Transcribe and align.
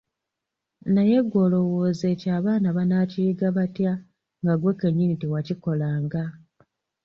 Naye 0.93 1.17
ggwe 1.23 1.37
olowooza 1.45 2.05
ekyo 2.13 2.29
abaana 2.37 2.67
banakiyiga 2.77 3.47
batya 3.57 3.93
nga 4.41 4.53
ggwe 4.55 4.71
kennyini 4.79 5.15
tewakikolanga? 5.21 6.23